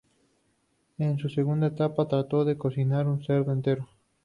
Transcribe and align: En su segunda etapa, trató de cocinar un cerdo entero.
En 0.97 1.19
su 1.19 1.29
segunda 1.29 1.67
etapa, 1.67 2.07
trató 2.07 2.43
de 2.43 2.57
cocinar 2.57 3.05
un 3.05 3.23
cerdo 3.23 3.51
entero. 3.51 3.87